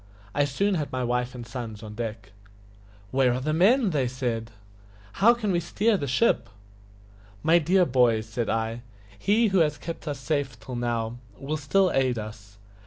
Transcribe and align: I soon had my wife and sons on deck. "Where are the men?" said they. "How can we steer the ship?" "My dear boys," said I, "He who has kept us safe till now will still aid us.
I 0.33 0.45
soon 0.45 0.73
had 0.73 0.91
my 0.91 1.03
wife 1.03 1.35
and 1.35 1.45
sons 1.45 1.83
on 1.83 1.93
deck. 1.93 2.31
"Where 3.11 3.33
are 3.35 3.39
the 3.39 3.53
men?" 3.53 3.91
said 4.09 4.47
they. 4.47 4.51
"How 5.19 5.35
can 5.35 5.51
we 5.51 5.59
steer 5.59 5.95
the 5.95 6.07
ship?" 6.07 6.49
"My 7.43 7.59
dear 7.59 7.85
boys," 7.85 8.25
said 8.25 8.49
I, 8.49 8.81
"He 9.19 9.49
who 9.49 9.59
has 9.59 9.77
kept 9.77 10.07
us 10.07 10.17
safe 10.17 10.59
till 10.59 10.75
now 10.75 11.19
will 11.37 11.55
still 11.57 11.91
aid 11.93 12.17
us. 12.17 12.57